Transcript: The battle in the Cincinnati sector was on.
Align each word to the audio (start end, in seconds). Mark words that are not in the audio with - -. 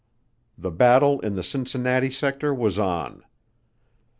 The 0.57 0.71
battle 0.71 1.19
in 1.19 1.35
the 1.35 1.43
Cincinnati 1.43 2.09
sector 2.09 2.55
was 2.55 2.79
on. 2.79 3.23